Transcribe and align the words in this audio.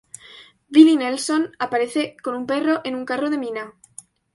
Willie 0.73 0.95
Nelson 0.95 1.51
aparece 1.59 2.17
con 2.23 2.33
un 2.33 2.47
perro 2.47 2.81
en 2.85 2.95
un 2.95 3.05
carro 3.05 3.29
de 3.29 3.37
mina. 3.37 3.75